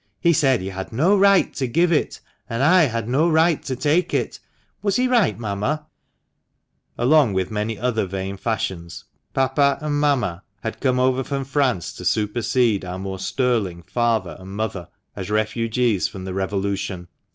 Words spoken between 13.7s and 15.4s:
"father" and "mother," as